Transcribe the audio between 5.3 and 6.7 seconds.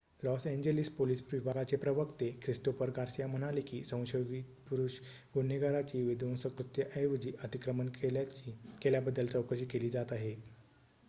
गुन्हेगाराची विध्वंसक